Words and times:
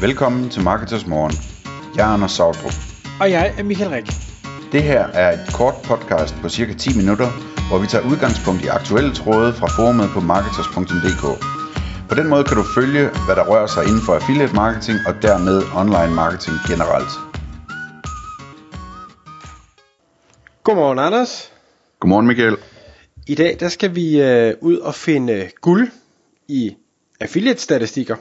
Velkommen 0.00 0.50
til 0.50 0.62
Marketers 0.62 1.06
Morgen. 1.06 1.32
Jeg 1.96 2.08
er 2.08 2.12
Anders 2.14 2.32
Sautrup. 2.32 2.72
Og 3.20 3.30
jeg 3.30 3.54
er 3.58 3.62
Michael 3.62 3.90
Rik. 3.90 4.06
Det 4.72 4.82
her 4.82 5.02
er 5.06 5.32
et 5.32 5.54
kort 5.54 5.74
podcast 5.84 6.34
på 6.42 6.48
cirka 6.48 6.72
10 6.74 6.96
minutter, 6.96 7.28
hvor 7.68 7.78
vi 7.78 7.86
tager 7.86 8.10
udgangspunkt 8.10 8.64
i 8.64 8.66
aktuelle 8.66 9.14
tråde 9.14 9.52
fra 9.52 9.66
forumet 9.76 10.08
på 10.14 10.20
marketers.dk. 10.20 11.24
På 12.08 12.14
den 12.14 12.28
måde 12.28 12.44
kan 12.44 12.56
du 12.56 12.64
følge, 12.78 13.04
hvad 13.26 13.36
der 13.36 13.44
rører 13.50 13.66
sig 13.66 13.82
inden 13.88 14.02
for 14.06 14.12
affiliate 14.14 14.54
marketing 14.54 14.98
og 15.08 15.14
dermed 15.22 15.56
online 15.82 16.14
marketing 16.22 16.56
generelt. 16.70 17.12
Godmorgen, 20.64 20.98
Anders. 20.98 21.52
Godmorgen 22.00 22.26
Michael. 22.26 22.56
I 23.26 23.34
dag 23.34 23.56
der 23.60 23.68
skal 23.68 23.94
vi 23.94 24.20
øh, 24.22 24.54
ud 24.60 24.76
og 24.76 24.94
finde 24.94 25.50
guld 25.60 25.88
i 26.48 26.76
affiliate-statistikker. 27.20 28.16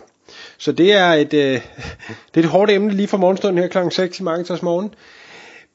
Så 0.57 0.71
det 0.71 0.93
er 0.93 1.13
et, 1.13 1.33
øh, 1.33 1.61
det 2.33 2.39
er 2.39 2.39
et 2.39 2.45
hårdt 2.45 2.71
emne 2.71 2.93
lige 2.93 3.07
fra 3.07 3.17
morgenstunden 3.17 3.61
her 3.61 3.67
kl. 3.67 3.77
6 3.91 4.19
i 4.19 4.23
Marketers 4.23 4.61
Morgen. 4.61 4.93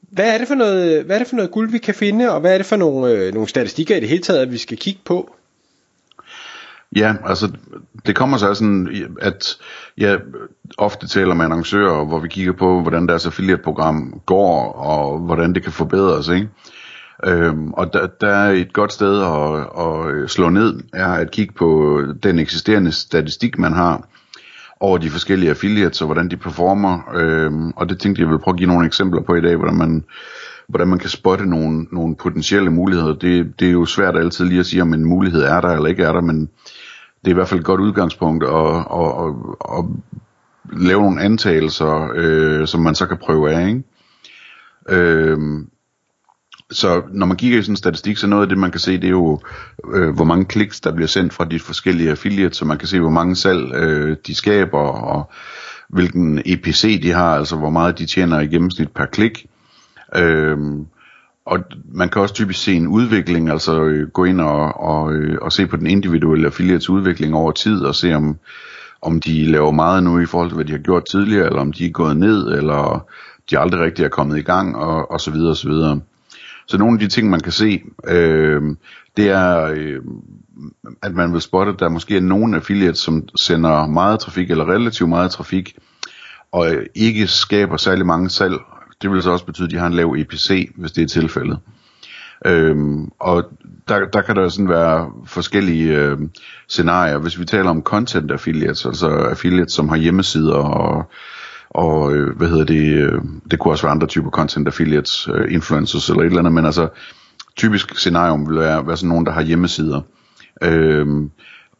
Hvad 0.01 0.33
er, 0.33 0.37
det 0.37 0.47
for 0.47 0.55
noget, 0.55 1.03
hvad 1.03 1.15
er 1.15 1.19
det 1.19 1.27
for 1.27 1.35
noget 1.35 1.51
guld, 1.51 1.71
vi 1.71 1.77
kan 1.77 1.95
finde, 1.95 2.31
og 2.31 2.39
hvad 2.39 2.53
er 2.53 2.57
det 2.57 2.65
for 2.65 2.75
nogle, 2.75 3.11
øh, 3.11 3.33
nogle 3.33 3.49
statistikker 3.49 3.95
i 3.95 3.99
det 3.99 4.09
hele 4.09 4.23
taget, 4.23 4.39
at 4.39 4.51
vi 4.51 4.57
skal 4.57 4.77
kigge 4.77 5.01
på? 5.05 5.35
Ja, 6.95 7.13
altså 7.25 7.51
det 8.05 8.15
kommer 8.15 8.37
så 8.37 8.53
sådan, 8.53 9.07
at 9.21 9.57
jeg 9.97 10.19
ofte 10.77 11.07
taler 11.07 11.33
med 11.33 11.45
annoncører, 11.45 12.05
hvor 12.05 12.19
vi 12.19 12.27
kigger 12.27 12.53
på, 12.53 12.81
hvordan 12.81 13.07
deres 13.07 13.25
affiliate-program 13.25 14.21
går, 14.25 14.71
og 14.71 15.19
hvordan 15.19 15.53
det 15.53 15.63
kan 15.63 15.71
forbedres, 15.71 16.27
ikke? 16.27 16.49
Øhm, 17.25 17.73
og 17.73 17.93
der, 17.93 18.07
der 18.07 18.27
er 18.27 18.51
et 18.51 18.73
godt 18.73 18.93
sted 18.93 19.21
at, 19.21 20.23
at 20.23 20.29
slå 20.29 20.49
ned, 20.49 20.79
er 20.93 21.07
at 21.07 21.31
kigge 21.31 21.53
på 21.53 22.01
den 22.23 22.39
eksisterende 22.39 22.91
statistik, 22.91 23.57
man 23.57 23.73
har 23.73 24.07
over 24.83 24.97
de 24.97 25.09
forskellige 25.09 25.49
affiliates, 25.49 26.01
og 26.01 26.07
hvordan 26.07 26.29
de 26.29 26.37
performer. 26.37 27.11
Øh, 27.15 27.51
og 27.75 27.89
det 27.89 27.99
tænkte 27.99 28.21
jeg 28.21 28.29
vil 28.29 28.39
prøve 28.39 28.53
at 28.53 28.57
give 28.57 28.67
nogle 28.69 28.85
eksempler 28.85 29.21
på 29.21 29.35
i 29.35 29.41
dag, 29.41 29.55
hvordan 29.55 29.75
man, 29.75 30.03
hvordan 30.67 30.87
man 30.87 30.99
kan 30.99 31.09
spotte 31.09 31.45
nogle, 31.45 31.87
nogle 31.91 32.15
potentielle 32.15 32.69
muligheder. 32.69 33.13
Det, 33.13 33.59
det 33.59 33.67
er 33.67 33.71
jo 33.71 33.85
svært 33.85 34.15
altid 34.17 34.45
lige 34.45 34.59
at 34.59 34.65
sige, 34.65 34.81
om 34.81 34.93
en 34.93 35.05
mulighed 35.05 35.41
er 35.41 35.61
der 35.61 35.69
eller 35.69 35.89
ikke 35.89 36.03
er 36.03 36.11
der, 36.11 36.21
men 36.21 36.39
det 37.21 37.27
er 37.27 37.29
i 37.29 37.33
hvert 37.33 37.47
fald 37.47 37.59
et 37.59 37.65
godt 37.65 37.81
udgangspunkt 37.81 38.43
at, 38.43 38.75
at, 38.93 39.09
at, 39.23 39.33
at 39.77 39.85
lave 40.79 41.01
nogle 41.01 41.21
antagelser, 41.21 42.11
øh, 42.15 42.67
som 42.67 42.81
man 42.81 42.95
så 42.95 43.05
kan 43.05 43.17
prøve 43.17 43.51
af. 43.51 43.67
Ikke? 43.67 43.83
Øh, 44.89 45.39
så 46.71 47.01
når 47.11 47.25
man 47.25 47.37
kigger 47.37 47.59
i 47.59 47.61
sådan 47.61 47.73
en 47.73 47.77
statistik, 47.77 48.17
så 48.17 48.27
noget 48.27 48.43
af 48.43 48.49
det, 48.49 48.57
man 48.57 48.71
kan 48.71 48.79
se, 48.79 48.97
det 48.97 49.03
er 49.03 49.09
jo, 49.09 49.39
øh, 49.93 50.15
hvor 50.15 50.23
mange 50.23 50.45
kliks, 50.45 50.81
der 50.81 50.91
bliver 50.91 51.07
sendt 51.07 51.33
fra 51.33 51.45
de 51.45 51.59
forskellige 51.59 52.09
affiliates, 52.09 52.57
så 52.57 52.65
man 52.65 52.77
kan 52.77 52.87
se, 52.87 52.99
hvor 52.99 53.09
mange 53.09 53.35
salg 53.35 53.75
øh, 53.75 54.17
de 54.27 54.35
skaber, 54.35 54.79
og 54.79 55.31
hvilken 55.89 56.41
EPC 56.45 57.01
de 57.01 57.11
har, 57.11 57.35
altså 57.35 57.55
hvor 57.55 57.69
meget 57.69 57.99
de 57.99 58.05
tjener 58.05 58.39
i 58.39 58.47
gennemsnit 58.47 58.91
per 58.91 59.05
klik. 59.05 59.45
Øh, 60.15 60.57
og 61.45 61.59
man 61.93 62.09
kan 62.09 62.21
også 62.21 62.33
typisk 62.33 62.63
se 62.63 62.73
en 62.73 62.87
udvikling, 62.87 63.49
altså 63.49 63.83
øh, 63.83 64.09
gå 64.09 64.23
ind 64.23 64.41
og, 64.41 64.81
og, 64.81 65.13
øh, 65.13 65.37
og 65.41 65.51
se 65.51 65.67
på 65.67 65.77
den 65.77 65.87
individuelle 65.87 66.45
affiliates 66.45 66.89
udvikling 66.89 67.35
over 67.35 67.51
tid, 67.51 67.81
og 67.81 67.95
se 67.95 68.13
om, 68.13 68.37
om 69.01 69.21
de 69.21 69.45
laver 69.45 69.71
meget 69.71 70.03
nu 70.03 70.19
i 70.19 70.25
forhold 70.25 70.49
til, 70.49 70.55
hvad 70.55 70.65
de 70.65 70.71
har 70.71 70.79
gjort 70.79 71.03
tidligere, 71.11 71.45
eller 71.45 71.61
om 71.61 71.73
de 71.73 71.85
er 71.85 71.91
gået 71.91 72.17
ned, 72.17 72.47
eller 72.47 73.05
de 73.49 73.59
aldrig 73.59 73.81
rigtig 73.81 74.05
er 74.05 74.09
kommet 74.09 74.37
i 74.37 74.41
gang, 74.41 74.75
og, 74.75 75.11
og 75.11 75.21
så 75.21 75.31
videre, 75.31 75.49
og 75.49 75.57
så 75.57 75.69
videre. 75.69 75.99
Så 76.67 76.77
nogle 76.77 76.93
af 76.93 76.99
de 76.99 77.07
ting, 77.07 77.29
man 77.29 77.39
kan 77.39 77.51
se, 77.51 77.81
øh, 78.07 78.61
det 79.17 79.29
er, 79.29 79.63
øh, 79.63 80.01
at 81.01 81.13
man 81.13 81.33
vil 81.33 81.41
spotte, 81.41 81.71
at 81.71 81.79
der 81.79 81.89
måske 81.89 82.17
er 82.17 82.21
nogle 82.21 82.55
affiliates, 82.55 82.99
som 82.99 83.27
sender 83.35 83.87
meget 83.87 84.19
trafik, 84.19 84.51
eller 84.51 84.69
relativt 84.69 85.09
meget 85.09 85.31
trafik, 85.31 85.77
og 86.51 86.67
ikke 86.95 87.27
skaber 87.27 87.77
særlig 87.77 88.05
mange 88.05 88.29
salg. 88.29 88.59
Det 89.01 89.11
vil 89.11 89.21
så 89.21 89.31
også 89.31 89.45
betyde, 89.45 89.65
at 89.65 89.71
de 89.71 89.77
har 89.77 89.87
en 89.87 89.93
lav 89.93 90.15
EPC, 90.17 90.71
hvis 90.75 90.91
det 90.91 91.03
er 91.03 91.07
tilfældet. 91.07 91.59
Øhm, 92.45 93.11
og 93.19 93.43
der, 93.87 94.05
der 94.05 94.21
kan 94.21 94.35
der 94.35 94.49
sådan 94.49 94.69
være 94.69 95.11
forskellige 95.25 95.97
øh, 95.97 96.17
scenarier. 96.67 97.17
Hvis 97.17 97.39
vi 97.39 97.45
taler 97.45 97.69
om 97.69 97.81
content 97.81 98.31
affiliates, 98.31 98.85
altså 98.85 99.07
affiliates, 99.09 99.73
som 99.73 99.89
har 99.89 99.95
hjemmesider 99.95 100.55
og 100.55 101.11
og 101.73 102.13
øh, 102.13 102.37
hvad 102.37 102.47
hedder 102.47 102.65
det, 102.65 102.93
øh, 102.93 103.21
det 103.51 103.59
kunne 103.59 103.73
også 103.73 103.83
være 103.83 103.91
andre 103.91 104.07
typer 104.07 104.29
content 104.29 104.67
affiliates, 104.67 105.29
øh, 105.33 105.53
influencers 105.53 106.09
eller 106.09 106.21
et 106.21 106.25
eller 106.25 106.39
andet, 106.39 106.53
men 106.53 106.65
altså 106.65 106.89
typisk 107.55 107.97
scenarium 107.97 108.49
vil 108.49 108.59
være, 108.59 108.87
være 108.87 108.97
sådan 108.97 109.09
nogen, 109.09 109.25
der 109.25 109.31
har 109.31 109.41
hjemmesider, 109.41 110.01
øh, 110.63 111.07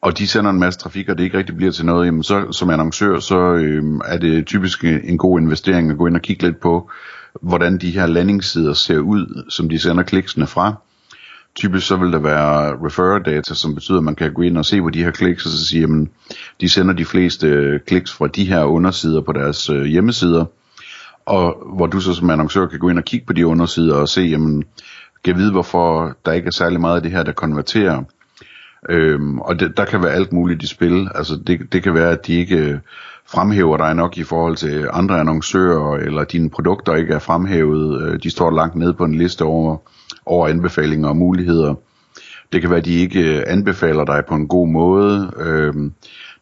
og 0.02 0.18
de 0.18 0.28
sender 0.28 0.52
en 0.52 0.60
masse 0.60 0.80
trafik, 0.80 1.10
og 1.10 1.18
det 1.18 1.24
ikke 1.24 1.38
rigtig 1.38 1.56
bliver 1.56 1.72
til 1.72 1.86
noget, 1.86 2.06
jamen 2.06 2.24
så 2.24 2.52
som 2.52 2.70
annoncør, 2.70 3.20
så 3.20 3.54
øh, 3.54 3.84
er 4.06 4.18
det 4.18 4.46
typisk 4.46 4.84
øh, 4.84 5.00
en 5.04 5.18
god 5.18 5.40
investering 5.40 5.92
at 5.92 5.98
gå 5.98 6.08
ind 6.08 6.16
og 6.16 6.22
kigge 6.22 6.44
lidt 6.44 6.60
på, 6.60 6.90
hvordan 7.42 7.78
de 7.78 7.92
her 7.92 8.06
landingssider 8.06 8.74
ser 8.74 8.98
ud, 9.00 9.46
som 9.50 9.70
de 9.70 9.80
sender 9.80 10.04
kliksene 10.04 10.48
fra, 10.48 10.76
typisk 11.56 11.88
så 11.88 11.96
vil 11.96 12.12
der 12.12 12.20
være 12.20 12.86
referrer 12.86 13.20
data, 13.20 13.54
som 13.54 13.76
betyder, 13.76 13.98
at 13.98 14.04
man 14.04 14.16
kan 14.16 14.34
gå 14.34 14.42
ind 14.42 14.58
og 14.58 14.66
se 14.66 14.82
på 14.82 14.90
de 14.90 15.04
her 15.04 15.12
kliks, 15.12 15.46
og 15.46 15.52
så 15.52 15.66
sige, 15.66 15.84
at 15.84 16.08
de 16.62 16.70
sender 16.70 16.94
de 16.94 17.06
fleste 17.06 17.48
øh, 17.48 17.80
kliks 17.88 18.14
fra 18.14 18.28
de 18.28 18.46
her 18.46 18.64
undersider 18.64 19.22
på 19.22 19.32
deres 19.32 19.70
øh, 19.70 19.84
hjemmesider, 19.84 20.46
og 21.26 21.68
hvor 21.76 21.88
du 21.88 22.00
så 22.00 22.14
som 22.14 22.30
annoncør 22.30 22.66
kan 22.66 22.80
gå 22.80 22.90
ind 22.90 22.98
og 22.98 23.04
kigge 23.04 23.26
på 23.26 23.34
de 23.34 23.48
undersider 23.48 23.96
og 23.96 24.10
se, 24.10 24.22
jamen, 24.22 24.64
kan 25.24 25.38
vide, 25.38 25.52
hvorfor 25.52 26.16
der 26.26 26.32
ikke 26.32 26.48
er 26.48 26.52
særlig 26.52 26.82
meget 26.82 26.96
af 26.96 27.02
det 27.02 27.12
her, 27.12 27.24
der 27.24 27.32
konverterer. 27.32 28.04
Øhm, 28.90 29.40
og 29.40 29.60
det, 29.60 29.78
der 29.78 29.86
kan 29.86 30.04
være 30.04 30.12
alt 30.12 30.34
muligt 30.34 30.64
i 30.64 30.68
spil. 30.68 31.10
Altså 31.16 31.40
det, 31.48 31.74
det 31.74 31.84
kan 31.84 31.94
være, 31.94 32.12
at 32.12 32.28
de 32.28 32.34
ikke 32.34 32.58
øh, 32.58 32.80
fremhæver 33.26 33.78
dig 33.78 33.96
nok 33.96 34.18
i 34.18 34.24
forhold 34.24 34.56
til 34.56 34.88
andre 34.94 35.20
annoncører, 35.20 35.98
eller 35.98 36.24
dine 36.24 36.50
produkter 36.50 36.96
ikke 36.96 37.14
er 37.14 37.20
fremhævet. 37.20 38.02
Øh, 38.02 38.20
de 38.24 38.30
står 38.30 38.52
langt 38.52 38.76
nede 38.76 38.94
på 38.94 39.06
en 39.06 39.16
liste 39.16 39.42
over 39.42 39.78
over 40.26 40.48
anbefalinger 40.48 41.10
og 41.10 41.18
muligheder. 41.18 41.76
Det 42.54 42.62
kan 42.62 42.70
være, 42.70 42.80
at 42.80 42.86
de 42.86 42.94
ikke 42.94 43.38
øh, 43.38 43.44
anbefaler 43.48 44.06
dig 44.06 44.24
på 44.28 44.36
en 44.36 44.48
god 44.48 44.68
måde. 44.68 45.32
Øhm, 45.40 45.94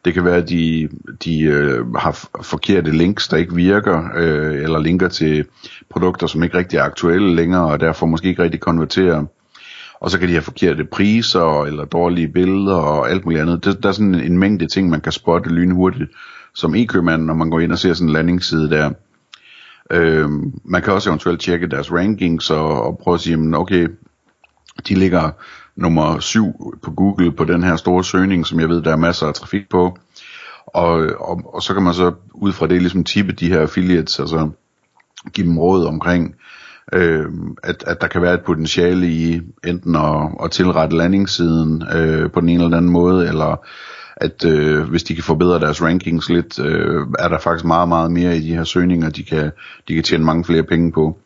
det 0.06 0.14
kan 0.14 0.26
være, 0.26 0.36
at 0.36 0.50
de, 0.50 0.90
de 1.24 1.42
øh, 1.42 1.94
har 1.96 2.28
forkerte 2.42 2.92
links, 2.92 3.28
der 3.28 3.38
ikke 3.38 3.56
virker, 3.56 4.04
øh, 4.16 4.64
eller 4.64 4.80
linker 4.80 5.08
til 5.08 5.46
produkter, 5.90 6.28
som 6.28 6.44
ikke 6.44 6.58
rigtig 6.58 6.78
er 6.78 6.84
aktuelle 6.84 7.36
længere, 7.36 7.66
og 7.72 7.80
derfor 7.80 8.06
måske 8.06 8.28
ikke 8.28 8.44
rigtig 8.44 8.60
konverterer. 8.60 9.26
Og 10.00 10.12
så 10.12 10.20
kan 10.20 10.28
de 10.28 10.34
have 10.34 10.42
forkerte 10.42 10.86
priser, 10.86 11.64
eller 11.64 11.86
dårlige 11.86 12.28
billeder, 12.28 12.76
og 12.76 13.10
alt 13.10 13.26
muligt 13.26 13.42
andet. 13.42 13.66
Det, 13.66 13.84
der 13.84 13.90
er 13.90 13.94
sådan 13.94 14.16
en, 14.16 14.22
en 14.22 14.38
mængde 14.38 14.68
ting, 14.68 14.90
man 14.90 15.02
kan 15.02 15.12
spotte 15.12 15.50
lynhurtigt, 15.50 16.12
som 16.56 16.76
e-købmand, 16.76 17.26
når 17.26 17.34
man 17.34 17.50
går 17.50 17.60
ind 17.60 17.72
og 17.72 17.80
ser 17.80 17.94
sådan 17.94 18.08
en 18.08 18.14
landingsside 18.14 18.70
der. 18.70 18.92
Øh, 19.92 20.30
man 20.64 20.82
kan 20.82 20.94
også 20.94 21.10
eventuelt 21.10 21.42
tjekke 21.42 21.68
deres 21.68 21.92
rankings 21.92 22.50
og, 22.50 22.84
og 22.84 22.98
prøve 22.98 23.16
at 23.16 23.22
sige, 23.22 23.58
okay, 23.58 23.88
de 24.88 24.96
ligger 24.96 25.30
nummer 25.76 26.20
7 26.20 26.76
på 26.84 26.92
Google 26.92 27.32
på 27.32 27.44
den 27.44 27.64
her 27.64 27.76
store 27.76 28.04
søgning, 28.04 28.46
som 28.46 28.60
jeg 28.60 28.70
ved, 28.70 28.82
der 28.82 28.92
er 28.92 28.96
masser 28.96 29.28
af 29.28 29.34
trafik 29.34 29.70
på. 29.70 29.98
Og, 30.68 30.92
og, 31.20 31.42
og 31.54 31.62
så 31.62 31.74
kan 31.74 31.84
man 31.84 31.94
så 31.94 32.14
ud 32.34 32.52
fra 32.52 32.68
det 32.68 32.82
ligesom 32.82 33.04
tippe 33.04 33.32
de 33.32 33.50
her 33.50 33.62
affiliates, 33.62 34.20
altså 34.20 34.50
give 35.34 35.48
dem 35.48 35.60
råd 35.60 35.86
omkring, 35.86 36.36
øh, 36.94 37.26
at, 37.64 37.84
at 37.88 38.02
der 38.02 38.08
kan 38.08 38.22
være 38.22 38.34
et 38.34 38.42
potentiale 38.46 39.08
i 39.08 39.42
enten 39.64 39.96
at, 39.96 40.30
at 40.44 40.52
tilrette 40.52 40.98
landingssiden 40.98 41.84
øh, 41.96 42.32
på 42.32 42.42
den 42.42 42.50
ene 42.50 42.64
eller 42.64 42.78
anden 42.78 42.92
måde, 42.92 43.28
eller 43.28 43.66
at 44.16 44.46
øh, 44.46 44.90
hvis 44.90 45.04
de 45.04 45.16
kan 45.16 45.24
forbedre 45.24 45.60
deres 45.60 45.82
rankings 45.82 46.30
lidt, 46.30 46.60
øh, 46.60 47.06
er 47.20 47.28
der 47.28 47.40
faktisk 47.40 47.66
meget, 47.66 47.90
meget 47.90 48.12
mere 48.12 48.38
i 48.38 48.42
de 48.42 48.56
her 48.56 48.64
søgninger, 48.64 49.10
de 49.10 49.24
kan, 49.24 49.52
de 49.88 49.94
kan 49.96 50.04
tjene 50.04 50.26
mange 50.26 50.44
flere 50.44 50.64
penge 50.64 50.92
på. 50.92 51.18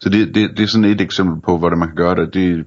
Så 0.00 0.08
det, 0.08 0.34
det, 0.34 0.50
det 0.56 0.62
er 0.62 0.66
sådan 0.66 0.84
et 0.84 1.00
eksempel 1.00 1.40
på, 1.40 1.58
hvordan 1.58 1.78
man 1.78 1.88
kan 1.88 1.96
gøre 1.96 2.14
det. 2.14 2.34
det 2.34 2.66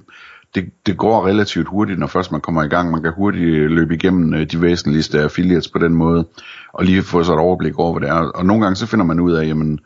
det, 0.54 0.70
det 0.86 0.96
går 0.96 1.26
relativt 1.26 1.68
hurtigt, 1.68 1.98
når 1.98 2.06
først 2.06 2.32
man 2.32 2.40
kommer 2.40 2.62
i 2.62 2.68
gang. 2.68 2.90
Man 2.90 3.02
kan 3.02 3.12
hurtigt 3.16 3.70
løbe 3.70 3.94
igennem 3.94 4.34
øh, 4.34 4.46
de 4.46 4.62
væsentligste 4.62 5.20
affiliates 5.20 5.68
på 5.68 5.78
den 5.78 5.94
måde, 5.94 6.26
og 6.72 6.84
lige 6.84 7.02
få 7.02 7.22
sig 7.24 7.32
et 7.32 7.38
overblik 7.38 7.78
over, 7.78 7.98
hvad 7.98 8.08
det 8.08 8.16
er. 8.16 8.20
Og 8.20 8.46
nogle 8.46 8.62
gange 8.62 8.76
så 8.76 8.86
finder 8.86 9.04
man 9.04 9.20
ud 9.20 9.32
af, 9.32 9.46
jamen, 9.46 9.78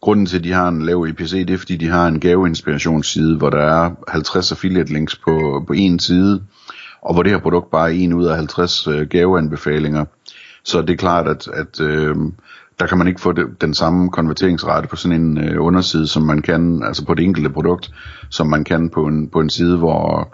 grunden 0.00 0.26
til, 0.26 0.38
at 0.38 0.44
de 0.44 0.52
har 0.52 0.68
en 0.68 0.82
lav 0.82 1.02
EPC, 1.08 1.46
det 1.46 1.50
er, 1.50 1.58
fordi 1.58 1.76
de 1.76 1.88
har 1.88 2.08
en 2.08 2.20
gaveinspirationsside, 2.20 3.36
hvor 3.36 3.50
der 3.50 3.58
er 3.58 3.90
50 4.08 4.52
affiliate 4.52 4.92
links 4.92 5.16
på, 5.16 5.64
på 5.66 5.72
en 5.72 5.98
side, 5.98 6.42
og 7.02 7.14
hvor 7.14 7.22
det 7.22 7.32
her 7.32 7.38
produkt 7.38 7.70
bare 7.70 7.90
er 7.90 7.94
en 7.94 8.12
ud 8.12 8.26
af 8.26 8.36
50 8.36 8.86
øh, 8.86 9.08
gaveanbefalinger. 9.08 10.04
Så 10.64 10.82
det 10.82 10.90
er 10.90 10.96
klart, 10.96 11.28
at, 11.28 11.48
at 11.48 11.80
øh, 11.80 12.16
der 12.80 12.86
kan 12.86 12.98
man 12.98 13.08
ikke 13.08 13.20
få 13.20 13.32
det, 13.32 13.46
den 13.60 13.74
samme 13.74 14.10
konverteringsrate 14.10 14.88
på 14.88 14.96
sådan 14.96 15.20
en 15.20 15.38
øh, 15.38 15.64
underside, 15.64 16.06
som 16.06 16.22
man 16.22 16.42
kan, 16.42 16.82
altså 16.82 17.06
på 17.06 17.14
det 17.14 17.24
enkelte 17.24 17.50
produkt, 17.50 17.90
som 18.30 18.46
man 18.46 18.64
kan 18.64 18.90
på 18.90 19.06
en, 19.06 19.28
på 19.28 19.40
en 19.40 19.50
side, 19.50 19.76
hvor 19.76 20.32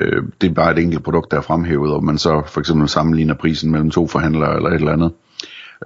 øh, 0.00 0.22
det 0.40 0.50
er 0.50 0.54
bare 0.54 0.72
et 0.72 0.78
enkelt 0.78 1.04
produkt, 1.04 1.30
der 1.30 1.36
er 1.36 1.40
fremhævet, 1.40 1.92
og 1.92 2.04
man 2.04 2.18
så 2.18 2.42
for 2.46 2.60
eksempel 2.60 2.88
sammenligner 2.88 3.34
prisen 3.34 3.70
mellem 3.70 3.90
to 3.90 4.06
forhandlere 4.06 4.56
eller 4.56 4.70
et 4.70 4.74
eller 4.74 4.92
andet. 4.92 5.12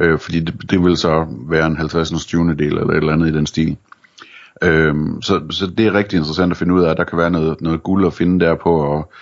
Øh, 0.01 0.19
fordi 0.19 0.41
det, 0.41 0.71
det 0.71 0.85
vil 0.85 0.97
så 0.97 1.27
være 1.49 1.67
en 1.67 1.77
50. 1.77 2.27
20. 2.27 2.55
del 2.55 2.79
eller 2.79 2.91
et 2.91 2.97
eller 2.97 3.13
andet 3.13 3.29
i 3.29 3.33
den 3.33 3.47
stil. 3.47 3.77
Øh, 4.63 4.95
så, 5.23 5.41
så 5.51 5.67
det 5.67 5.87
er 5.87 5.95
rigtig 5.95 6.17
interessant 6.17 6.51
at 6.51 6.57
finde 6.57 6.75
ud 6.75 6.83
af, 6.83 6.91
at 6.91 6.97
der 6.97 7.05
kan 7.05 7.19
være 7.19 7.31
noget, 7.31 7.61
noget 7.61 7.83
guld 7.83 8.07
at 8.07 8.15
finde 8.15 8.45
der 8.45 8.55
på, 8.55 8.77
og 8.77 9.13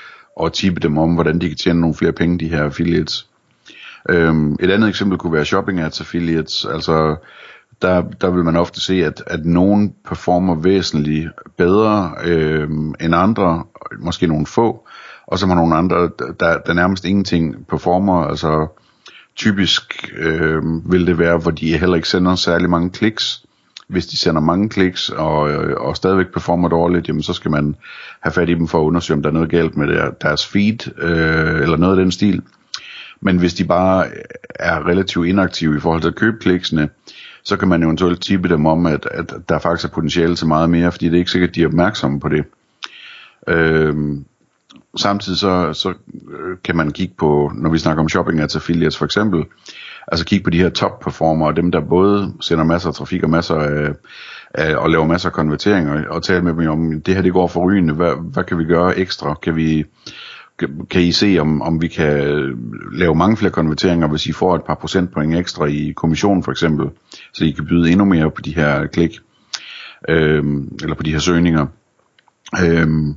og 0.41 0.53
tippe 0.53 0.81
dem 0.81 0.99
om, 0.99 1.15
hvordan 1.15 1.39
de 1.39 1.49
kan 1.49 1.57
tjene 1.57 1.81
nogle 1.81 1.95
flere 1.95 2.13
penge, 2.13 2.39
de 2.39 2.49
her 2.49 2.65
affiliates. 2.65 3.27
Øhm, 4.09 4.53
et 4.61 4.71
andet 4.71 4.89
eksempel 4.89 5.19
kunne 5.19 5.33
være 5.33 5.45
shopping 5.45 5.81
ads 5.81 6.01
affiliates, 6.01 6.65
altså 6.65 7.17
der, 7.83 8.03
der 8.03 8.31
vil 8.31 8.45
man 8.45 8.57
ofte 8.57 8.81
se, 8.81 9.05
at, 9.05 9.23
at 9.27 9.45
nogen 9.45 9.95
performer 10.05 10.55
væsentligt 10.55 11.29
bedre 11.57 12.15
øh, 12.25 12.71
end 13.01 13.15
andre, 13.15 13.65
måske 13.99 14.27
nogle 14.27 14.47
få, 14.47 14.89
og 15.27 15.39
så 15.39 15.47
har 15.47 15.55
nogle 15.55 15.77
andre, 15.77 16.11
der, 16.41 16.59
der 16.59 16.73
nærmest 16.73 17.05
ingenting 17.05 17.67
performer, 17.67 18.25
altså 18.25 18.67
typisk 19.37 20.13
øh, 20.17 20.63
vil 20.93 21.07
det 21.07 21.19
være, 21.19 21.39
hvor 21.39 21.51
de 21.51 21.79
heller 21.79 21.97
ikke 21.97 22.09
sender 22.09 22.35
særlig 22.35 22.71
mange 22.71 22.91
kliks. 22.91 23.45
Hvis 23.89 24.07
de 24.07 24.17
sender 24.17 24.41
mange 24.41 24.69
kliks 24.69 25.09
og, 25.09 25.51
øh, 25.51 25.77
og 25.81 25.97
stadigvæk 25.97 26.33
performer 26.33 26.69
dårligt, 26.69 27.09
jamen 27.09 27.23
så 27.23 27.33
skal 27.33 27.51
man 27.51 27.77
have 28.21 28.33
fat 28.33 28.49
i 28.49 28.55
dem 28.55 28.69
for 28.69 28.81
at 28.81 28.85
undersøge, 28.85 29.17
om 29.17 29.23
der 29.23 29.31
er 29.31 29.35
noget 29.35 29.51
galt 29.51 29.77
med 29.77 30.13
deres 30.21 30.47
feed, 30.47 31.03
øh, 31.03 31.63
eller 31.63 31.77
noget 31.77 31.99
af 31.99 32.03
den 32.03 32.13
stil. 32.13 32.43
Men 33.21 33.39
hvis 33.39 33.55
de 33.55 33.65
bare 33.65 34.07
er 34.55 34.87
relativt 34.87 35.27
inaktive 35.27 35.77
i 35.77 35.81
forhold 35.81 36.01
til 36.01 36.09
at 36.09 36.15
købe 36.15 36.37
kliksene, 36.41 36.89
så 37.45 37.57
kan 37.57 37.69
man 37.69 37.83
eventuelt 37.83 38.23
tippe 38.23 38.49
dem 38.49 38.67
om, 38.67 38.87
at, 38.87 39.09
at 39.11 39.35
der 39.49 39.59
faktisk 39.59 39.89
er 39.91 39.95
potentiale 39.95 40.37
til 40.37 40.47
meget 40.47 40.71
mere, 40.71 40.93
fordi 40.93 41.07
det 41.07 41.15
er 41.15 41.19
ikke 41.19 41.31
sikkert, 41.31 41.51
at 41.51 41.55
de 41.55 41.63
er 41.63 41.67
opmærksomme 41.67 42.21
på 42.21 42.29
det. 42.29 42.45
Øhm, 43.49 44.25
samtidig 44.97 45.39
så, 45.39 45.73
så 45.73 45.89
øh, 46.31 46.57
kan 46.65 46.77
man 46.77 46.91
kigge 46.91 47.15
på, 47.19 47.53
når 47.55 47.71
vi 47.71 47.79
snakker 47.79 48.03
om 48.03 48.09
shopping 48.09 48.41
ads 48.41 48.57
affiliates 48.57 48.99
for 48.99 49.05
eksempel, 49.05 49.45
altså 50.09 50.25
kigge 50.25 50.45
på 50.45 50.51
de 50.51 50.59
her 50.59 50.69
top 50.69 51.01
performer, 51.01 51.53
dem 51.53 51.73
der 51.73 51.81
både 51.81 52.33
sender 52.41 52.65
masser 52.65 52.89
af 52.89 52.95
trafik 52.95 53.23
og 53.23 53.31
masser 53.31 53.55
af, 53.55 53.89
af 54.55 54.77
og 54.77 54.91
laver 54.91 55.07
masser 55.07 55.29
af 55.29 55.33
konverteringer, 55.33 56.09
og 56.09 56.23
tale 56.23 56.43
med 56.43 56.55
dem 56.55 56.71
om, 56.71 57.01
det 57.01 57.15
her 57.15 57.23
det 57.23 57.33
går 57.33 57.47
for 57.47 57.71
rygende, 57.71 57.95
hvad, 57.95 58.33
hvad 58.33 58.45
kan 58.45 58.59
vi 58.59 58.65
gøre 58.65 58.99
ekstra? 58.99 59.35
Kan 59.35 59.57
vi 59.57 59.85
kan 60.91 61.03
I 61.03 61.13
se, 61.13 61.39
om, 61.41 61.63
om 61.63 61.83
vi 61.83 61.89
kan 61.89 62.55
lave 62.93 63.15
mange 63.15 63.37
flere 63.37 63.53
konverteringer, 63.53 64.09
hvis 64.09 64.27
I 64.27 64.33
får 64.33 64.55
et 64.55 64.65
par 64.65 64.75
procentpoint 64.75 65.35
ekstra 65.35 65.65
i 65.65 65.93
kommission 65.97 66.43
for 66.43 66.51
eksempel, 66.51 66.91
så 67.35 67.45
I 67.45 67.51
kan 67.51 67.67
byde 67.67 67.91
endnu 67.91 68.05
mere 68.05 68.31
på 68.31 68.41
de 68.41 68.55
her 68.55 68.87
klik, 68.87 69.19
øhm, 70.09 70.79
eller 70.83 70.95
på 70.95 71.03
de 71.03 71.13
her 71.13 71.19
søgninger. 71.19 71.67
Øhm, 72.65 73.17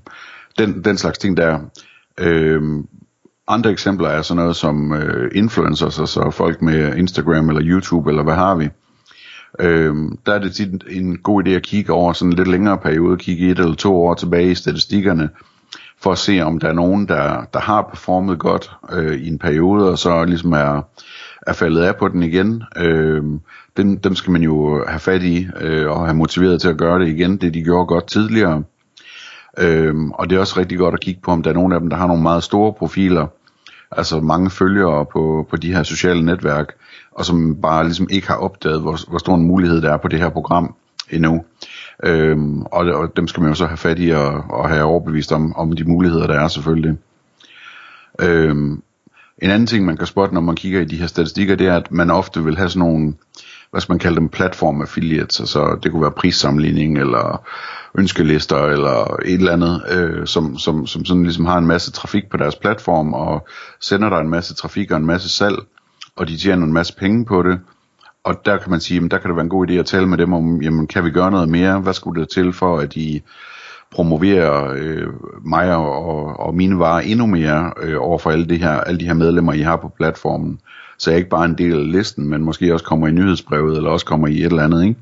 den, 0.59 0.83
den 0.83 0.97
slags 0.97 1.17
ting 1.17 1.38
der. 1.38 1.59
Øhm, 2.17 2.88
andre 3.47 3.71
eksempler 3.71 4.09
er 4.09 4.21
sådan 4.21 4.41
noget 4.41 4.55
som 4.55 4.94
øh, 4.94 5.31
influencers, 5.35 6.00
altså 6.00 6.31
folk 6.31 6.61
med 6.61 6.95
Instagram 6.95 7.50
eller 7.50 7.61
YouTube 7.65 8.09
eller 8.09 8.23
hvad 8.23 8.35
har 8.35 8.55
vi. 8.55 8.69
Øhm, 9.59 10.17
der 10.25 10.33
er 10.33 10.39
det 10.39 10.55
tit 10.55 10.83
en 10.89 11.17
god 11.17 11.47
idé 11.47 11.50
at 11.50 11.63
kigge 11.63 11.94
over 11.94 12.13
sådan 12.13 12.31
en 12.31 12.38
lidt 12.38 12.47
længere 12.47 12.77
periode, 12.77 13.17
kigge 13.17 13.51
et 13.51 13.59
eller 13.59 13.75
to 13.75 13.95
år 13.95 14.13
tilbage 14.13 14.51
i 14.51 14.55
statistikkerne, 14.55 15.29
for 16.01 16.11
at 16.11 16.17
se 16.17 16.41
om 16.41 16.59
der 16.59 16.67
er 16.67 16.73
nogen, 16.73 17.07
der, 17.07 17.45
der 17.53 17.59
har 17.59 17.81
performet 17.81 18.39
godt 18.39 18.71
øh, 18.91 19.15
i 19.15 19.27
en 19.27 19.39
periode, 19.39 19.91
og 19.91 20.00
så 20.00 20.23
ligesom 20.23 20.53
er, 20.53 20.81
er 21.47 21.53
faldet 21.53 21.81
af 21.81 21.95
på 21.95 22.07
den 22.07 22.23
igen. 22.23 22.63
Øh, 22.77 23.23
dem, 23.77 24.00
dem 24.00 24.15
skal 24.15 24.31
man 24.31 24.44
jo 24.44 24.85
have 24.88 25.00
fat 25.00 25.23
i, 25.23 25.47
øh, 25.61 25.91
og 25.91 26.05
have 26.05 26.15
motiveret 26.15 26.61
til 26.61 26.69
at 26.69 26.77
gøre 26.77 27.00
det 27.00 27.07
igen, 27.07 27.38
det 27.38 27.53
de 27.53 27.63
gjorde 27.63 27.88
godt 27.88 28.07
tidligere. 28.07 28.63
Øhm, 29.57 30.11
og 30.11 30.29
det 30.29 30.35
er 30.35 30.39
også 30.39 30.59
rigtig 30.59 30.77
godt 30.77 30.94
at 30.94 31.00
kigge 31.00 31.21
på, 31.21 31.31
om 31.31 31.44
der 31.44 31.50
er 31.50 31.53
nogen 31.53 31.73
af 31.73 31.79
dem, 31.79 31.89
der 31.89 31.97
har 31.97 32.07
nogle 32.07 32.23
meget 32.23 32.44
store 32.44 32.73
profiler, 32.73 33.27
altså 33.91 34.19
mange 34.19 34.50
følgere 34.50 35.05
på, 35.05 35.47
på 35.50 35.57
de 35.57 35.73
her 35.73 35.83
sociale 35.83 36.25
netværk, 36.25 36.73
og 37.11 37.25
som 37.25 37.61
bare 37.61 37.83
ligesom 37.83 38.07
ikke 38.09 38.27
har 38.27 38.35
opdaget, 38.35 38.81
hvor, 38.81 39.09
hvor 39.09 39.17
stor 39.17 39.35
en 39.35 39.47
mulighed 39.47 39.81
der 39.81 39.94
er 39.94 39.97
på 39.97 40.07
det 40.07 40.19
her 40.19 40.29
program 40.29 40.75
endnu. 41.09 41.44
Øhm, 42.03 42.61
og, 42.61 42.85
og 42.85 43.17
dem 43.17 43.27
skal 43.27 43.41
man 43.41 43.50
jo 43.51 43.55
så 43.55 43.65
have 43.65 43.77
fat 43.77 44.00
i 44.00 44.09
og, 44.09 44.44
og 44.50 44.69
have 44.69 44.83
overbevist 44.83 45.31
om, 45.31 45.55
om 45.55 45.71
de 45.71 45.83
muligheder, 45.83 46.27
der 46.27 46.39
er 46.39 46.47
selvfølgelig. 46.47 46.97
Øhm, 48.21 48.83
en 49.41 49.50
anden 49.50 49.67
ting, 49.67 49.85
man 49.85 49.97
kan 49.97 50.07
spotte, 50.07 50.33
når 50.33 50.41
man 50.41 50.55
kigger 50.55 50.81
i 50.81 50.85
de 50.85 50.97
her 50.97 51.07
statistikker, 51.07 51.55
det 51.55 51.67
er, 51.67 51.75
at 51.75 51.91
man 51.91 52.11
ofte 52.11 52.44
vil 52.44 52.57
have 52.57 52.69
sådan 52.69 52.89
nogle, 52.89 53.13
hvad 53.74 53.81
skal 53.81 53.94
man 53.94 54.00
kalde 54.00 54.16
dem, 54.16 54.30
platform 54.30 54.81
affiliates, 54.81 55.40
altså 55.40 55.80
det 55.84 55.92
kunne 55.92 56.02
være 56.02 56.12
prissammenligning, 56.12 56.98
eller 56.98 57.46
ønskelister, 57.98 58.58
eller 58.58 59.18
et 59.25 59.34
eller 59.34 59.52
andet, 59.52 59.84
øh, 59.92 60.28
som, 60.28 60.58
som, 60.58 60.88
som 60.88 61.06
sådan 61.06 61.24
ligesom 61.24 61.46
har 61.46 61.58
en 61.58 61.68
masse 61.68 61.92
trafik 61.92 62.24
på 62.31 62.38
deres 62.38 62.56
platform, 62.56 63.14
og 63.14 63.48
sender 63.81 64.10
der 64.10 64.18
en 64.18 64.30
masse 64.30 64.56
trafik 64.56 64.92
og 64.92 64.98
en 64.98 65.06
masse 65.06 65.30
salg, 65.30 65.56
og 66.16 66.28
de 66.28 66.38
tjener 66.38 66.66
en 66.66 66.74
masse 66.74 66.96
penge 66.96 67.25
på 67.25 67.44
det, 67.44 67.60
og 68.24 68.46
der 68.46 68.58
kan 68.58 68.72
man 68.72 68.80
sige, 68.80 68.96
jamen, 68.96 69.12
der 69.12 69.18
kan 69.18 69.30
det 69.30 69.36
være 69.36 69.44
en 69.44 69.50
god 69.50 69.70
idé 69.70 69.74
at 69.74 69.86
tale 69.86 70.08
med 70.08 70.18
dem 70.18 70.34
om, 70.34 70.62
jamen 70.62 70.88
kan 70.88 71.06
vi 71.06 71.12
gøre 71.12 71.31
noget 71.31 71.50
mere? 71.50 71.80
Hvad 71.80 71.94
skulle 71.94 72.22
det 72.22 72.30
til 72.30 72.54
for, 72.54 72.78
at 72.78 72.96
de 72.96 73.22
promoverer 73.92 74.74
øh, 74.75 75.08
mig 75.46 75.75
og, 75.75 76.40
og 76.40 76.56
mine 76.56 76.80
varer 76.80 77.02
endnu 77.02 77.25
mere 77.25 77.74
øh, 77.81 77.96
over 78.00 78.18
for 78.18 78.31
alle, 78.31 78.46
det 78.46 78.60
her, 78.60 78.72
alle 78.72 79.00
de 79.00 79.06
her 79.06 79.14
medlemmer, 79.14 79.54
I 79.54 79.62
har 79.62 79.75
på 79.75 79.92
platformen? 79.98 80.60
Så 81.03 81.11
jeg 81.11 81.17
ikke 81.17 81.29
bare 81.29 81.45
en 81.45 81.57
del 81.57 81.73
af 81.73 81.91
listen, 81.91 82.29
men 82.29 82.44
måske 82.44 82.73
også 82.73 82.85
kommer 82.85 83.07
i 83.07 83.11
nyhedsbrevet, 83.11 83.77
eller 83.77 83.89
også 83.89 84.05
kommer 84.05 84.27
i 84.27 84.38
et 84.38 84.45
eller 84.45 84.63
andet, 84.63 84.83
ikke? 84.83 85.00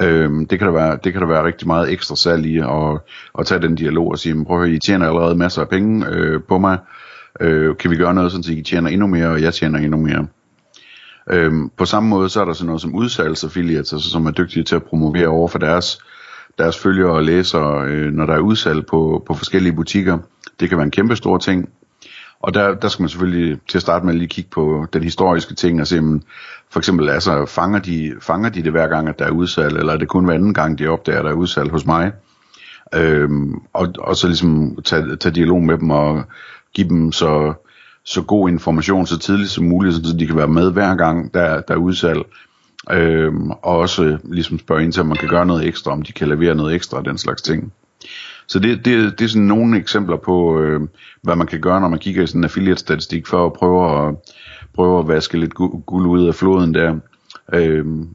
Øhm, 0.00 0.46
det, 0.46 0.58
kan 0.58 0.68
der 0.68 0.74
være, 0.74 0.98
det 1.04 1.12
kan 1.12 1.22
der 1.22 1.28
være 1.28 1.44
rigtig 1.44 1.66
meget 1.66 1.92
ekstra 1.92 2.16
salg 2.16 2.46
i 2.46 2.58
at, 2.58 3.00
at 3.38 3.46
tage 3.46 3.62
den 3.62 3.74
dialog 3.74 4.10
og 4.10 4.18
sige, 4.18 4.44
prøv 4.44 4.56
at 4.56 4.66
høre, 4.66 4.76
I 4.76 4.78
tjener 4.78 5.08
allerede 5.08 5.36
masser 5.36 5.62
af 5.62 5.68
penge 5.68 6.06
øh, 6.08 6.40
på 6.48 6.58
mig, 6.58 6.78
øh, 7.40 7.76
kan 7.76 7.90
vi 7.90 7.96
gøre 7.96 8.14
noget, 8.14 8.32
så 8.32 8.52
I 8.52 8.62
tjener 8.62 8.90
endnu 8.90 9.06
mere, 9.06 9.28
og 9.28 9.42
jeg 9.42 9.54
tjener 9.54 9.78
endnu 9.78 9.96
mere. 10.00 10.26
Øhm, 11.30 11.70
på 11.76 11.84
samme 11.84 12.08
måde 12.08 12.28
så 12.28 12.40
er 12.40 12.44
der 12.44 12.52
sådan 12.52 12.66
noget 12.66 12.82
som 12.82 12.94
udsalgsaffiliates, 12.94 13.92
altså 13.92 14.10
som 14.10 14.26
er 14.26 14.30
dygtige 14.30 14.64
til 14.64 14.76
at 14.76 14.82
promovere 14.82 15.28
over 15.28 15.48
for 15.48 15.58
deres, 15.58 15.98
deres 16.58 16.78
følgere 16.78 17.12
og 17.12 17.24
læsere, 17.24 17.86
øh, 17.86 18.12
når 18.12 18.26
der 18.26 18.34
er 18.34 18.40
udsalg 18.40 18.86
på, 18.86 19.22
på 19.26 19.34
forskellige 19.34 19.72
butikker. 19.72 20.18
Det 20.60 20.68
kan 20.68 20.78
være 20.78 20.84
en 20.84 20.90
kæmpe 20.90 21.16
stor 21.16 21.38
ting. 21.38 21.68
Og 22.42 22.54
der, 22.54 22.74
der 22.74 22.88
skal 22.88 23.02
man 23.02 23.08
selvfølgelig 23.08 23.58
til 23.68 23.78
at 23.78 23.82
starte 23.82 24.06
med 24.06 24.14
lige 24.14 24.28
kigge 24.28 24.50
på 24.50 24.86
den 24.92 25.02
historiske 25.02 25.54
ting 25.54 25.80
og 25.80 25.86
se, 25.86 25.98
om 25.98 26.22
for 26.70 26.80
eksempel 26.80 27.08
altså, 27.08 27.46
fanger, 27.46 27.78
de, 27.78 28.12
fanger 28.20 28.48
de 28.48 28.62
det 28.62 28.72
hver 28.72 28.88
gang, 28.88 29.08
at 29.08 29.18
der 29.18 29.24
er 29.24 29.30
udsalg, 29.30 29.76
eller 29.76 29.92
er 29.92 29.96
det 29.96 30.08
kun 30.08 30.24
hver 30.24 30.34
anden 30.34 30.54
gang, 30.54 30.78
de 30.78 30.86
opdager, 30.86 31.18
at 31.18 31.24
der 31.24 31.30
er 31.30 31.34
udsalg 31.34 31.70
hos 31.70 31.86
mig. 31.86 32.12
Øhm, 32.94 33.54
og, 33.72 33.88
og 33.98 34.16
så 34.16 34.26
ligesom 34.26 34.78
tage, 34.84 35.16
tage 35.16 35.34
dialog 35.34 35.62
med 35.62 35.78
dem 35.78 35.90
og 35.90 36.24
give 36.74 36.88
dem 36.88 37.12
så 37.12 37.54
så 38.04 38.22
god 38.22 38.48
information 38.48 39.06
så 39.06 39.18
tidligt 39.18 39.50
som 39.50 39.64
muligt, 39.64 39.94
så 39.94 40.16
de 40.18 40.26
kan 40.26 40.36
være 40.36 40.48
med 40.48 40.72
hver 40.72 40.94
gang, 40.94 41.34
der, 41.34 41.60
der 41.60 41.74
er 41.74 41.78
udsalg. 41.78 42.22
Øhm, 42.90 43.50
og 43.50 43.78
også 43.78 44.04
øh, 44.04 44.18
ligesom 44.24 44.58
spørge 44.58 44.82
ind 44.82 44.92
til, 44.92 45.00
om 45.00 45.06
man 45.06 45.16
kan 45.16 45.28
gøre 45.28 45.46
noget 45.46 45.66
ekstra, 45.66 45.92
om 45.92 46.02
de 46.02 46.12
kan 46.12 46.28
levere 46.28 46.54
noget 46.54 46.74
ekstra 46.74 46.98
og 46.98 47.04
den 47.04 47.18
slags 47.18 47.42
ting. 47.42 47.72
Så 48.46 48.58
det, 48.58 48.84
det, 48.84 49.18
det 49.18 49.24
er 49.24 49.28
sådan 49.28 49.42
nogle 49.42 49.78
eksempler 49.78 50.16
på, 50.16 50.60
øh, 50.60 50.80
hvad 51.22 51.36
man 51.36 51.46
kan 51.46 51.60
gøre, 51.60 51.80
når 51.80 51.88
man 51.88 51.98
kigger 51.98 52.22
i 52.22 52.26
sådan 52.26 52.40
en 52.40 52.44
affiliate-statistik, 52.44 53.26
for 53.26 53.46
at 53.46 53.52
prøve 53.52 54.08
at, 54.08 54.14
prøve 54.74 54.98
at 54.98 55.08
vaske 55.08 55.38
lidt 55.38 55.54
guld 55.86 56.06
ud 56.06 56.28
af 56.28 56.34
floden 56.34 56.74
der. 56.74 56.96
Øhm, 57.52 58.08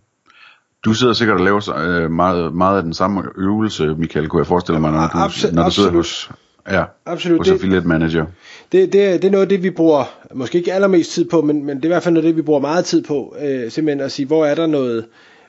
du 0.85 0.93
sidder 0.93 1.13
sikkert 1.13 1.37
og 1.37 1.45
laver 1.45 1.77
øh, 1.77 2.11
meget, 2.11 2.53
meget 2.53 2.77
af 2.77 2.83
den 2.83 2.93
samme 2.93 3.23
øvelse, 3.37 3.95
Michael, 3.97 4.27
kunne 4.27 4.39
jeg 4.39 4.47
forestille 4.47 4.81
mig, 4.81 4.91
når 4.91 4.99
du, 5.13 5.17
absolut, 5.17 5.55
når 5.55 5.63
du 5.63 5.71
sidder 5.71 5.91
hos, 5.91 6.31
ja, 6.71 6.83
absolut. 7.05 7.39
hos 7.39 7.49
Affiliate 7.49 7.87
Manager 7.87 8.25
det, 8.71 8.93
det, 8.93 9.21
det 9.21 9.27
er 9.27 9.31
noget 9.31 9.41
af 9.41 9.49
det, 9.49 9.63
vi 9.63 9.69
bruger, 9.69 10.03
måske 10.33 10.57
ikke 10.57 10.73
allermest 10.73 11.11
tid 11.11 11.25
på, 11.25 11.41
men, 11.41 11.65
men 11.65 11.77
det 11.77 11.85
er 11.85 11.87
i 11.87 11.93
hvert 11.93 12.03
fald 12.03 12.13
noget 12.13 12.25
af 12.25 12.29
det, 12.29 12.37
vi 12.37 12.41
bruger 12.41 12.59
meget 12.59 12.85
tid 12.85 13.03
på, 13.03 13.35
øh, 13.41 13.71
simpelthen 13.71 14.01
at 14.01 14.11
sige, 14.11 14.25
hvor 14.25 14.45
er 14.45 14.55
der 14.55 14.67
noget, 14.67 15.05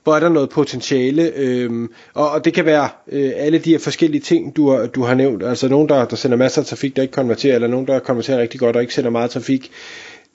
hvor 0.08 0.16
er 0.16 0.20
der 0.20 0.28
noget 0.28 0.50
potentiale, 0.50 1.32
øh, 1.36 1.88
og, 2.14 2.30
og 2.30 2.44
det 2.44 2.54
kan 2.54 2.64
være 2.64 2.88
øh, 3.08 3.32
alle 3.36 3.58
de 3.58 3.70
her 3.70 3.78
forskellige 3.78 4.20
ting, 4.20 4.56
du 4.56 4.70
har, 4.70 4.86
du 4.86 5.02
har 5.02 5.14
nævnt, 5.14 5.42
altså 5.42 5.68
nogen, 5.68 5.88
der, 5.88 6.04
der 6.04 6.16
sender 6.16 6.36
masser 6.36 6.62
af 6.62 6.66
trafik, 6.66 6.96
der 6.96 7.02
ikke 7.02 7.12
konverterer, 7.12 7.54
eller 7.54 7.68
nogen, 7.68 7.86
der 7.86 7.98
konverterer 7.98 8.38
rigtig 8.38 8.60
godt, 8.60 8.76
og 8.76 8.82
ikke 8.82 8.94
sender 8.94 9.10
meget 9.10 9.30
trafik. 9.30 9.70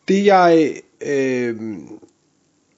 Det 0.08 0.26
jeg 0.26 0.72
øh, 1.06 1.56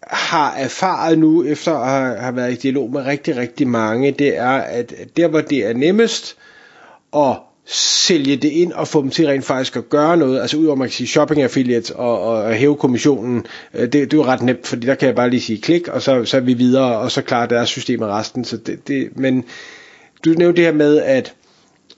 har 0.03 0.55
erfaret 0.55 1.19
nu, 1.19 1.43
efter 1.43 1.73
at 1.73 1.89
have, 1.89 2.17
have 2.17 2.35
været 2.35 2.51
i 2.53 2.55
dialog 2.55 2.91
med 2.91 3.05
rigtig, 3.05 3.37
rigtig 3.37 3.67
mange, 3.67 4.11
det 4.11 4.37
er, 4.37 4.51
at 4.51 4.93
der 5.17 5.27
hvor 5.27 5.41
det 5.41 5.65
er 5.65 5.73
nemmest 5.73 6.37
at 7.15 7.37
sælge 7.67 8.35
det 8.35 8.49
ind 8.49 8.73
og 8.73 8.87
få 8.87 9.01
dem 9.01 9.09
til 9.09 9.25
rent 9.25 9.45
faktisk 9.45 9.75
at 9.75 9.89
gøre 9.89 10.17
noget, 10.17 10.41
altså 10.41 10.57
udover 10.57 10.75
man 10.75 10.87
kan 10.87 10.93
sige 10.93 11.07
shopping 11.07 11.41
affiliates 11.41 11.91
og, 11.91 12.21
og 12.21 12.53
hæve 12.53 12.75
kommissionen, 12.75 13.45
øh, 13.73 13.81
det, 13.81 13.93
det 13.93 14.13
er 14.13 14.17
jo 14.17 14.25
ret 14.25 14.41
nemt, 14.41 14.67
fordi 14.67 14.87
der 14.87 14.95
kan 14.95 15.07
jeg 15.07 15.15
bare 15.15 15.29
lige 15.29 15.41
sige 15.41 15.61
klik, 15.61 15.87
og 15.87 16.01
så, 16.01 16.25
så 16.25 16.37
er 16.37 16.41
vi 16.41 16.53
videre, 16.53 16.97
og 16.97 17.11
så 17.11 17.21
klarer 17.21 17.47
deres 17.47 17.69
system 17.69 18.03
af 18.03 18.07
resten. 18.07 18.45
Så 18.45 18.57
det, 18.57 18.87
det, 18.87 19.09
men 19.15 19.43
du 20.25 20.29
nævnte 20.29 20.57
det 20.57 20.65
her 20.65 20.73
med, 20.73 20.97
at 21.01 21.33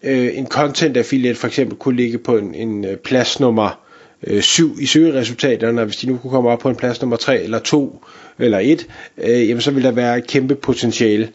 øh, 0.04 0.38
en 0.38 0.48
content 0.48 0.98
affiliate 0.98 1.40
for 1.40 1.48
eksempel 1.48 1.78
kunne 1.78 1.96
ligge 1.96 2.18
på 2.18 2.38
en, 2.38 2.56
en 2.56 2.86
øh, 2.86 2.98
plads 2.98 3.40
nummer 3.40 3.80
øh, 4.28 4.42
7 4.42 4.78
i 4.80 4.86
søgeresultaterne, 4.86 5.82
og 5.82 5.86
hvis 5.86 5.98
de 5.98 6.08
nu 6.08 6.18
kunne 6.18 6.32
komme 6.32 6.50
op 6.50 6.60
på 6.60 6.70
en 6.70 6.76
plads 6.76 7.02
nummer 7.02 7.18
3 7.18 7.42
eller 7.42 7.60
2 7.60 8.06
eller 8.40 8.60
1, 8.60 8.88
øh, 9.18 9.50
jamen 9.50 9.62
så 9.62 9.72
vil 9.72 9.84
der 9.84 9.92
være 9.92 10.18
et 10.18 10.28
kæmpe 10.28 10.56
potentiale 10.56 11.30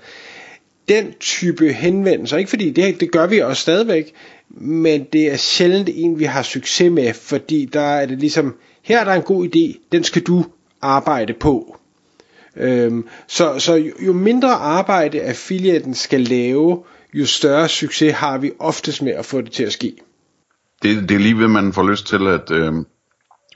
den 0.89 1.13
type 1.21 1.73
henvendelser, 1.73 2.37
ikke 2.37 2.51
fordi 2.51 2.71
det, 2.71 3.01
det 3.01 3.13
gør 3.13 3.27
vi 3.27 3.39
også 3.39 3.63
stadigvæk, 3.63 4.13
men 4.51 5.07
det 5.13 5.33
er 5.33 5.37
sjældent 5.37 5.91
en, 5.93 6.19
vi 6.19 6.25
har 6.25 6.43
succes 6.43 6.93
med, 6.93 7.15
fordi 7.15 7.65
der 7.73 7.81
er 7.81 8.07
det 8.07 8.19
ligesom, 8.19 8.55
her 8.83 9.01
er 9.01 9.05
der 9.05 9.13
en 9.13 9.23
god 9.23 9.47
idé, 9.47 9.89
den 9.93 10.05
skal 10.05 10.23
du 10.23 10.45
arbejde 10.83 11.33
på. 11.33 11.77
Øhm, 12.57 13.09
så, 13.27 13.59
så 13.59 13.75
jo, 13.75 13.93
jo 14.07 14.13
mindre 14.13 14.51
arbejde 14.51 15.23
affiliaten 15.23 15.95
skal 15.95 16.21
lave, 16.21 16.83
jo 17.15 17.27
større 17.27 17.69
succes 17.69 18.15
har 18.15 18.39
vi 18.39 18.53
oftest 18.59 19.03
med 19.03 19.13
at 19.13 19.27
få 19.27 19.41
det 19.41 19.53
til 19.53 19.65
at 19.65 19.73
ske. 19.73 19.97
Det, 20.83 21.09
det 21.09 21.15
er 21.15 21.19
lige 21.19 21.39
ved, 21.39 21.49
man 21.49 21.73
får 21.73 21.91
lyst 21.91 22.07
til 22.07 22.27
at, 22.27 22.51
øh, 22.51 22.75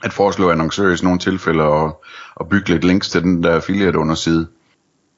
at 0.03 0.13
foreslå 0.13 0.51
annoncører 0.51 0.93
i 0.93 0.97
sådan 0.97 1.05
nogle 1.05 1.19
tilfælde 1.19 1.63
og, 1.63 2.03
og 2.35 2.49
bygge 2.49 2.69
lidt 2.69 2.83
links 2.83 3.09
til 3.09 3.21
den 3.21 3.43
der 3.43 3.55
affiliate 3.55 3.97
underside 3.97 4.47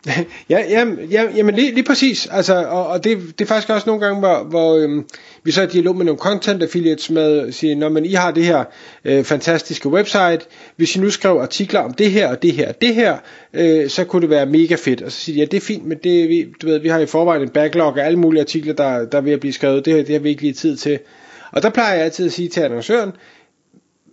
ja, 0.08 0.24
ja, 0.50 0.86
ja, 1.12 1.24
jamen 1.36 1.56
lige, 1.56 1.72
lige 1.72 1.84
præcis. 1.84 2.28
Altså, 2.32 2.66
og, 2.66 2.88
og 2.88 3.04
det, 3.04 3.18
det 3.40 3.46
er 3.46 3.48
faktisk 3.48 3.70
også 3.70 3.90
nogle 3.90 4.06
gange, 4.06 4.20
hvor, 4.20 4.44
hvor 4.44 4.78
øhm, 4.78 5.06
vi 5.44 5.52
så 5.52 5.62
er 5.62 5.66
i 5.68 5.70
dialog 5.70 5.96
med 5.96 6.06
nogle 6.06 6.20
content 6.20 6.64
affiliates 6.64 7.10
med 7.10 7.48
at 7.48 7.54
sige, 7.54 7.76
når 7.76 7.90
man 7.90 8.06
I 8.06 8.14
har 8.14 8.32
det 8.32 8.46
her 8.46 8.64
øh, 9.06 9.24
fantastiske 9.24 9.90
website, 9.90 10.40
hvis 10.76 10.96
I 10.96 11.00
nu 11.00 11.10
skriver 11.10 11.42
artikler 11.42 11.80
om 11.80 11.94
det 11.94 12.12
her 12.12 12.28
og 12.28 12.42
det 12.42 12.54
her 12.54 12.68
og 12.70 12.82
det 12.82 12.96
her, 12.96 13.18
øh, 13.54 13.90
så 13.90 14.04
kunne 14.04 14.22
det 14.22 14.30
være 14.30 14.46
mega 14.46 14.76
fedt. 14.76 15.02
Og 15.02 15.12
så 15.12 15.20
siger 15.20 15.36
de, 15.36 15.40
ja 15.40 15.46
det 15.46 15.58
er 15.58 15.62
fint, 15.62 15.86
men 15.86 15.98
det, 16.04 16.30
vi, 16.30 16.48
du 16.62 16.68
ved, 16.68 16.80
vi 16.80 16.90
har 16.90 17.00
i 17.00 17.06
forvejen 17.06 17.42
en 17.42 17.50
backlog 17.50 18.00
af 18.00 18.06
alle 18.06 18.20
mulige 18.20 18.42
artikler, 18.42 18.74
der, 18.74 19.06
der 19.06 19.18
er 19.18 19.22
ved 19.22 19.32
at 19.32 19.40
blive 19.40 19.54
skrevet, 19.54 19.86
det, 19.86 20.08
det 20.08 20.16
har 20.16 20.20
vi 20.20 20.30
ikke 20.30 20.42
lige 20.42 20.54
tid 20.54 20.78
til. 20.78 21.00
Og 21.52 21.64
der 21.64 21.70
plejer 21.70 21.96
jeg 21.96 22.06
altid 22.06 22.26
at 22.26 22.32
sige 22.32 22.50
til 22.50 22.62
annoncøren, 22.62 23.12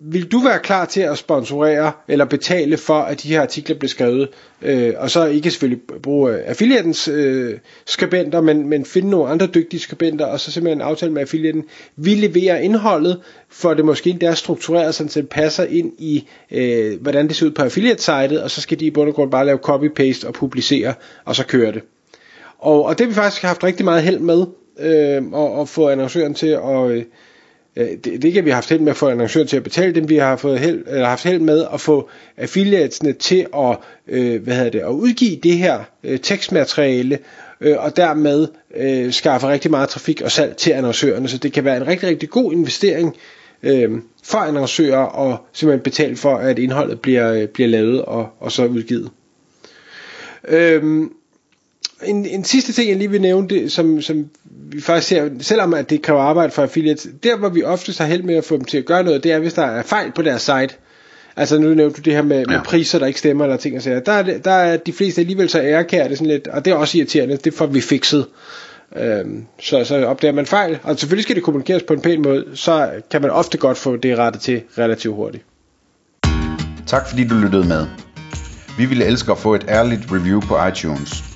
vil 0.01 0.33
du 0.33 0.39
være 0.39 0.59
klar 0.59 0.85
til 0.85 1.01
at 1.01 1.19
sponsorere 1.19 1.93
eller 2.09 2.25
betale 2.25 2.77
for, 2.77 2.99
at 2.99 3.23
de 3.23 3.29
her 3.29 3.41
artikler 3.41 3.77
bliver 3.77 3.89
skrevet? 3.89 4.29
Øh, 4.63 4.95
og 4.97 5.11
så 5.11 5.27
ikke 5.27 5.51
selvfølgelig 5.51 5.83
bruge 6.03 6.33
øh, 6.33 6.41
affiliatens 6.47 7.09
øh, 7.09 7.59
skribenter, 7.87 8.41
men, 8.41 8.69
men 8.69 8.85
finde 8.85 9.11
nogle 9.11 9.29
andre 9.29 9.47
dygtige 9.47 9.81
skribenter, 9.81 10.27
og 10.27 10.41
så 10.41 10.53
simpelthen 10.53 10.81
aftale 10.81 11.13
med 11.13 11.21
affiliaten. 11.23 11.65
Vi 11.97 12.15
leverer 12.15 12.59
indholdet, 12.59 13.21
for 13.49 13.75
det 13.75 13.85
måske 13.85 14.11
endda 14.11 14.27
er 14.27 14.35
struktureret, 14.35 14.95
så 14.95 15.05
det 15.15 15.29
passer 15.29 15.65
ind 15.65 15.93
i, 15.99 16.29
øh, 16.51 17.01
hvordan 17.01 17.29
det 17.29 17.37
ser 17.37 17.47
ud 17.47 17.51
på 17.51 17.63
affiliate-sitet, 17.63 18.43
og 18.43 18.51
så 18.51 18.61
skal 18.61 18.81
de 18.81 18.87
i 18.87 18.91
bund 18.91 19.09
og 19.09 19.15
grund 19.15 19.31
bare 19.31 19.47
lave 19.47 19.59
copy-paste 19.69 20.27
og 20.27 20.35
publicere, 20.35 20.95
og 21.25 21.37
så 21.37 21.47
køre 21.47 21.73
det. 21.73 21.83
Og, 22.59 22.85
og 22.85 22.99
det 22.99 23.07
har 23.07 23.09
vi 23.09 23.15
faktisk 23.15 23.43
haft 23.43 23.65
rigtig 23.65 23.85
meget 23.85 24.03
held 24.03 24.19
med, 24.19 24.47
øh, 24.79 25.23
at, 25.43 25.61
at 25.61 25.69
få 25.69 25.89
annoncøren 25.89 26.35
til 26.35 26.47
at... 26.47 26.91
Øh, 26.91 27.05
Øh, 27.77 27.89
det, 28.05 28.23
det 28.23 28.33
kan 28.33 28.45
vi 28.45 28.51
have 28.51 28.55
haft 28.55 28.69
held 28.69 28.81
med 28.81 28.91
at 28.91 28.97
få 28.97 29.09
annoncører 29.09 29.45
til 29.47 29.57
at 29.57 29.63
betale 29.63 29.95
dem. 29.95 30.09
Vi 30.09 30.17
har 30.17 30.37
fået 30.37 30.59
held, 30.59 30.85
eller 30.87 31.07
haft 31.07 31.25
held 31.25 31.41
med 31.41 31.67
at 31.73 31.81
få 31.81 32.09
affiliatesne 32.37 33.13
til 33.13 33.47
at, 33.57 33.77
øh, 34.09 34.43
hvad 34.43 34.55
hedder 34.55 34.71
det, 34.71 34.81
at 34.81 34.89
udgive 34.89 35.37
det 35.43 35.59
her 35.59 35.79
øh, 36.05 36.19
tekstmateriale, 36.21 37.19
øh, 37.61 37.77
og 37.79 37.97
dermed 37.97 38.49
øh, 38.77 39.13
skaffe 39.13 39.49
rigtig 39.49 39.71
meget 39.71 39.89
trafik 39.89 40.21
og 40.21 40.31
salg 40.31 40.57
til 40.57 40.71
annoncørerne. 40.71 41.29
Så 41.29 41.39
det 41.39 41.53
kan 41.53 41.65
være 41.65 41.77
en 41.77 41.87
rigtig, 41.87 42.09
rigtig 42.09 42.31
god 42.31 42.53
investering 42.53 43.17
øh, 43.63 43.91
for 44.25 44.39
annoncører 44.39 44.99
og 44.99 45.39
simpelthen 45.53 45.83
betale 45.83 46.17
for, 46.17 46.37
at 46.37 46.59
indholdet 46.59 47.01
bliver, 47.01 47.33
øh, 47.33 47.49
bliver 47.49 47.69
lavet 47.69 48.03
og, 48.03 48.29
og 48.41 48.53
så 48.53 48.67
udgivet. 48.67 49.11
Øh, 50.49 51.07
en, 52.05 52.27
en 52.27 52.45
sidste 52.45 52.73
ting, 52.73 52.89
jeg 52.89 52.97
lige 52.97 53.11
vil 53.11 53.21
nævne, 53.21 53.49
det, 53.49 53.73
som, 53.73 54.03
som 54.03 54.29
vi 54.45 54.81
faktisk 54.81 55.09
ser, 55.09 55.31
selvom 55.41 55.75
at 55.75 55.91
det 55.91 56.03
kræver 56.03 56.21
arbejde 56.21 56.53
for 56.53 56.63
affiliates, 56.63 57.09
der 57.23 57.37
hvor 57.37 57.49
vi 57.49 57.63
oftest 57.63 57.99
har 57.99 58.07
held 58.07 58.23
med 58.23 58.35
at 58.35 58.45
få 58.45 58.57
dem 58.57 58.65
til 58.65 58.79
at 58.79 58.85
gøre 58.85 59.05
noget, 59.05 59.25
det 59.25 59.33
er, 59.33 59.39
hvis 59.39 59.55
der 59.55 59.63
er 59.63 59.83
fejl 59.83 60.13
på 60.13 60.23
deres 60.23 60.43
site. 60.43 60.75
Altså 61.37 61.59
nu 61.59 61.75
nævnte 61.75 61.97
du 61.97 62.01
det 62.01 62.13
her 62.13 62.23
med, 62.23 62.39
ja. 62.39 62.57
med 62.57 62.65
priser, 62.65 62.99
der 62.99 63.07
ikke 63.07 63.19
stemmer, 63.19 63.45
eller 63.45 63.57
ting 63.57 63.77
og 63.77 63.83
sager. 63.83 64.01
Der, 64.01 64.13
er, 64.13 64.39
der 64.39 64.51
er 64.51 64.77
de 64.77 64.93
fleste 64.93 65.21
alligevel 65.21 65.49
så 65.49 65.61
ærekære, 65.61 66.17
sådan 66.17 66.27
lidt, 66.27 66.49
og 66.49 66.65
det 66.65 66.71
er 66.71 66.75
også 66.75 66.99
irriterende, 66.99 67.37
det 67.37 67.55
får 67.55 67.67
vi 67.67 67.81
fikset. 67.81 68.27
Øhm, 68.97 69.47
så, 69.61 69.85
så 69.85 70.07
opdager 70.07 70.33
man 70.33 70.47
fejl, 70.47 70.79
og 70.83 70.99
selvfølgelig 70.99 71.23
skal 71.23 71.37
det 71.37 71.45
kommunikeres 71.45 71.83
på 71.83 71.93
en 71.93 72.01
pæn 72.01 72.23
måde, 72.23 72.45
så 72.55 72.91
kan 73.11 73.23
man 73.23 73.31
ofte 73.31 73.59
godt 73.59 73.79
få 73.79 73.97
det 73.97 74.19
rettet 74.19 74.43
til 74.43 74.63
relativt 74.79 75.15
hurtigt. 75.15 75.45
Tak 76.87 77.09
fordi 77.09 77.25
du 77.25 77.35
lyttede 77.35 77.69
med. 77.69 77.87
Vi 78.79 78.87
ville 78.87 79.05
elske 79.05 79.33
at 79.33 79.39
få 79.39 79.55
et 79.55 79.65
ærligt 79.69 80.03
review 80.13 80.41
på 80.41 80.67
iTunes. 80.67 81.36